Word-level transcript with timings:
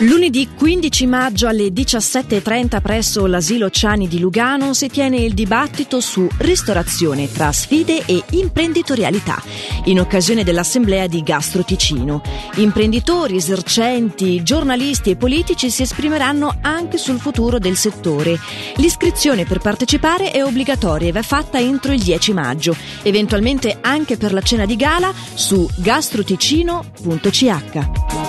Lunedì 0.00 0.50
15 0.54 1.06
maggio 1.06 1.48
alle 1.48 1.68
17.30 1.68 2.82
presso 2.82 3.24
l'asilo 3.24 3.70
Ciani 3.70 4.06
di 4.06 4.18
Lugano 4.18 4.74
si 4.74 4.90
tiene 4.90 5.16
il 5.16 5.32
dibattito 5.32 6.00
su 6.00 6.28
ristorazione 6.36 7.32
tra 7.32 7.50
sfide 7.50 8.04
e 8.04 8.22
imprenditorialità, 8.32 9.42
in 9.84 9.98
occasione 9.98 10.44
dell'assemblea 10.44 11.06
di 11.06 11.22
Gastro 11.22 11.64
Ticino. 11.64 12.20
Imprenditori, 12.56 13.36
esercenti, 13.36 14.42
giornalisti 14.42 15.12
e 15.12 15.16
politici 15.16 15.70
si 15.70 15.80
esprimeranno 15.80 16.58
anche 16.60 16.98
sul 16.98 17.18
futuro 17.18 17.58
del 17.58 17.76
settore. 17.76 18.38
L'iscrizione 18.76 19.46
per 19.46 19.60
partecipare 19.60 20.30
è 20.30 20.44
obbligatoria 20.44 21.08
e 21.08 21.12
va 21.12 21.22
fatta 21.22 21.58
entro 21.58 21.94
il 21.94 22.02
10 22.02 22.34
maggio, 22.34 22.76
eventualmente 23.02 23.78
anche 23.80 24.18
per 24.18 24.34
la 24.34 24.42
cena 24.42 24.66
di 24.66 24.76
gala 24.76 25.10
su 25.32 25.66
gastroticino.ch. 25.74 28.25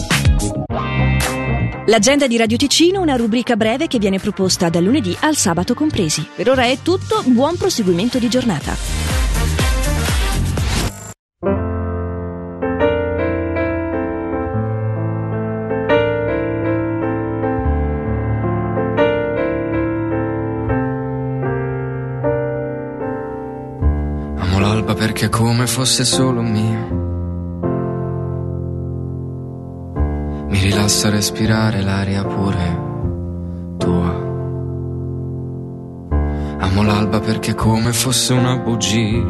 L'agenda 1.86 2.26
di 2.26 2.36
Radio 2.36 2.58
Ticino, 2.58 3.00
una 3.00 3.16
rubrica 3.16 3.56
breve 3.56 3.86
che 3.86 3.98
viene 3.98 4.18
proposta 4.18 4.68
dal 4.68 4.84
lunedì 4.84 5.16
al 5.20 5.34
sabato 5.34 5.74
compresi. 5.74 6.26
Per 6.34 6.48
ora 6.50 6.64
è 6.64 6.78
tutto, 6.82 7.22
buon 7.24 7.56
proseguimento 7.56 8.18
di 8.18 8.28
giornata. 8.28 8.76
Amo 24.36 24.58
l'alba 24.60 24.94
perché 24.94 25.26
è 25.26 25.28
come 25.30 25.66
fosse 25.66 26.04
solo 26.04 26.42
mio 26.42 26.99
Rilassa 30.90 31.10
respirare 31.10 31.82
l'aria 31.82 32.24
pure 32.24 32.80
tua. 33.78 34.10
Amo 36.58 36.82
l'alba 36.82 37.20
perché 37.20 37.54
come 37.54 37.92
fosse 37.92 38.32
una 38.32 38.56
bugia. 38.56 39.22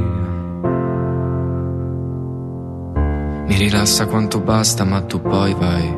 Mi 3.47 3.57
rilassa 3.59 4.07
quanto 4.07 4.41
basta, 4.41 4.85
ma 4.85 5.03
tu 5.03 5.21
poi 5.21 5.53
vai 5.53 5.95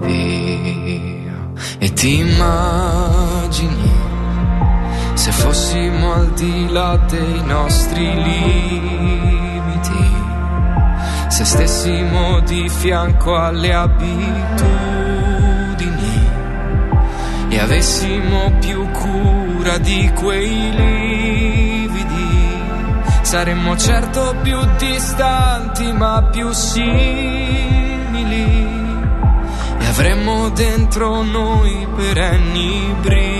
via. 0.00 1.52
E 1.78 1.92
ti 1.92 2.20
immagini 2.20 3.90
se 5.12 5.30
fossimo 5.30 6.14
al 6.14 6.30
di 6.30 6.68
là 6.70 6.96
dei 7.06 7.42
nostri 7.44 8.14
limiti 8.14 9.40
se 11.40 11.46
stessimo 11.46 12.40
di 12.40 12.68
fianco 12.68 13.34
alle 13.34 13.72
abitudini 13.72 14.68
e 17.48 17.58
avessimo 17.58 18.52
più 18.60 18.86
cura 18.90 19.78
di 19.78 20.12
quei 20.16 20.70
lividi, 20.76 22.28
saremmo 23.22 23.74
certo 23.78 24.34
più 24.42 24.58
distanti 24.76 25.90
ma 25.94 26.28
più 26.30 26.52
simili 26.52 26.98
e 29.78 29.86
avremmo 29.86 30.50
dentro 30.50 31.22
noi 31.22 31.88
perenni 31.96 32.94
brividi. 33.00 33.39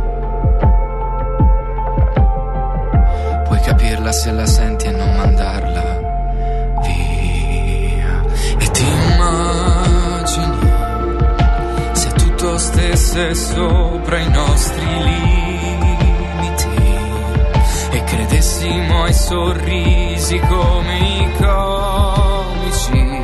capirla 4.11 4.11
se 4.11 4.31
la 4.31 4.45
senti 4.45 4.85
e 4.87 4.91
non 4.91 5.15
mandarla 5.15 5.99
via. 6.83 8.23
E 8.59 8.71
ti 8.71 8.83
immagini 8.83 10.69
se 11.93 12.11
tutto 12.11 12.57
stesse 12.57 13.33
sopra 13.33 14.19
i 14.19 14.29
nostri 14.29 14.85
limiti 15.03 16.67
e 17.91 18.03
credessimo 18.03 19.03
ai 19.03 19.13
sorrisi 19.13 20.37
come 20.39 20.97
i 20.97 21.31
comici. 21.37 23.19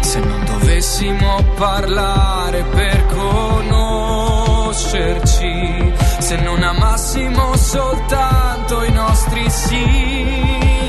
Se 0.00 0.18
non 0.20 0.44
dovessimo 0.44 1.42
parlare 1.56 2.64
per 2.64 3.06
conoscerci, 3.06 5.85
se 6.26 6.36
non 6.38 6.60
amassimo 6.60 7.56
soltanto 7.56 8.82
i 8.82 8.90
nostri 8.90 9.48
simili, 9.48 10.82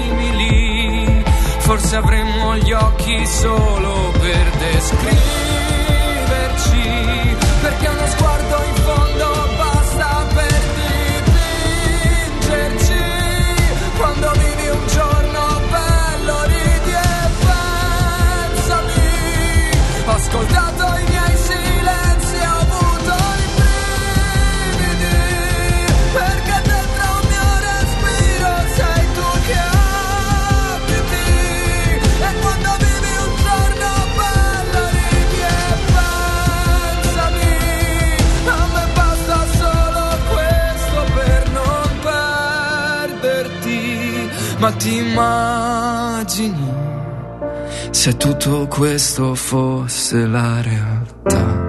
forse 1.59 1.95
avremmo 1.95 2.57
gli 2.57 2.71
occhi 2.71 3.23
solo 3.27 4.13
per 4.19 4.49
descriverci, 4.57 5.27
perché 7.61 7.87
uno 7.87 8.07
sguardo 8.07 8.36
ma 44.59 44.71
ti 44.71 44.97
immagini 44.97 46.73
se 47.91 48.17
tutto 48.17 48.67
questo 48.67 49.35
fosse 49.35 50.25
la 50.25 50.61
realtà. 50.61 51.66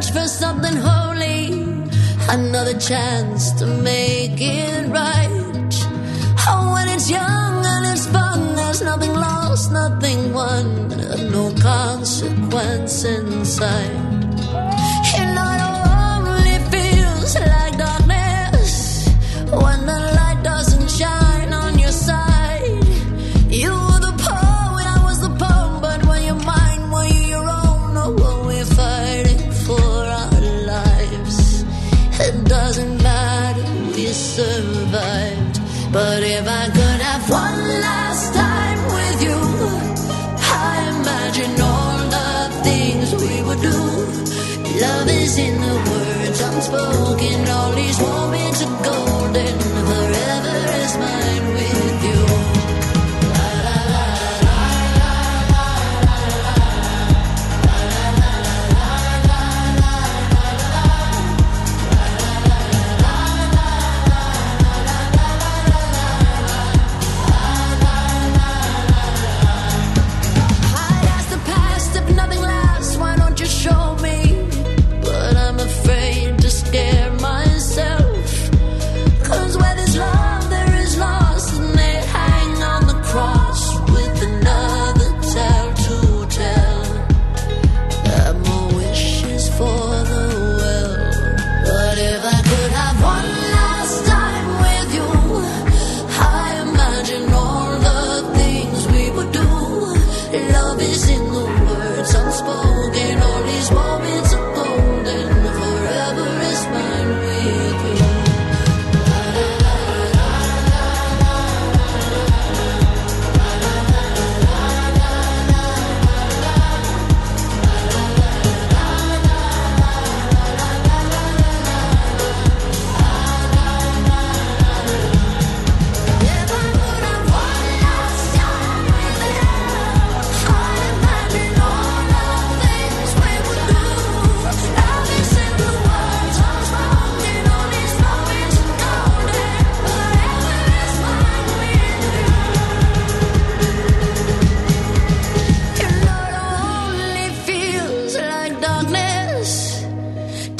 search 0.00 0.12
for 0.12 0.28
something 0.28 0.76
holy, 0.76 1.62
another 2.28 2.78
chance 2.78 3.52
to 3.52 3.66
make 3.66 4.40
it 4.40 4.88
right. 4.88 5.28
Oh, 6.48 6.72
when 6.72 6.88
it's 6.88 7.10
young 7.10 7.64
and 7.64 7.86
it's 7.86 8.06
fun, 8.06 8.54
there's 8.56 8.82
nothing 8.82 9.12
lost, 9.14 9.72
nothing 9.72 10.32
won, 10.32 10.88
no 11.32 11.52
consequence 11.60 13.04
in 13.04 13.44
sight. 13.44 14.09
unspoken, 46.60 47.48
all 47.48 47.72
these 47.72 47.98
words. 48.00 48.19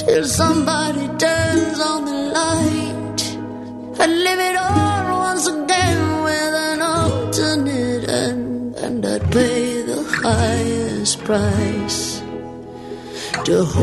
till 0.02 0.24
somebody 0.24 1.06
turns 1.18 1.78
on 1.80 2.04
the 2.04 2.18
light 2.40 3.20
and 4.00 4.12
live 4.26 4.40
it 4.50 4.56
all 4.56 5.20
once 5.28 5.46
again 5.46 6.22
with 6.24 6.54
an 6.70 6.80
alternate 6.80 8.08
end. 8.08 8.74
And 8.76 9.04
I'd 9.04 9.30
pay 9.30 9.82
the 9.82 10.02
highest 10.22 11.18
price 11.24 12.20
to 13.44 13.64
hold. 13.64 13.80